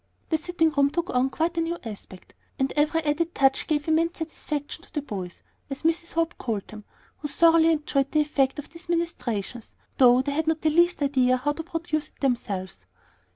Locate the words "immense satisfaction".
3.87-4.83